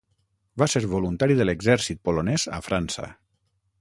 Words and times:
Va 0.61 0.67
ser 0.73 0.81
voluntari 0.93 1.35
de 1.41 1.47
l'exèrcit 1.47 2.01
polonès 2.09 2.47
a 2.59 2.63
França. 2.69 3.07